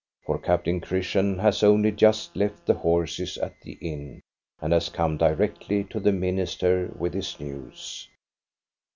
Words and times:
For 0.25 0.39
Captain 0.39 0.79
Christian 0.81 1.37
has 1.37 1.61
only 1.61 1.91
just 1.91 2.35
left 2.35 2.65
the 2.65 2.73
horses 2.73 3.37
at 3.37 3.53
the 3.61 3.73
inn, 3.73 4.23
and 4.59 4.73
has 4.73 4.89
come 4.89 5.15
directly 5.15 5.83
to 5.91 5.99
the 5.99 6.11
minister 6.11 6.91
with 6.97 7.13
his 7.13 7.39
news. 7.39 8.09